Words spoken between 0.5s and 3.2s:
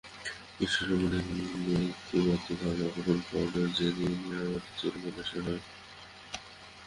ঈশ্বরসম্বন্ধে এই একটিমাত্র ধারণা পোষণ